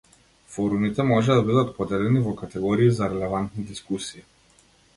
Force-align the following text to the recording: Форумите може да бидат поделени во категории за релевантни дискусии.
Форумите 0.53 1.03
може 1.09 1.35
да 1.39 1.43
бидат 1.49 1.69
поделени 1.75 2.23
во 2.29 2.35
категории 2.41 2.91
за 3.01 3.13
релевантни 3.13 3.69
дискусии. 3.73 4.27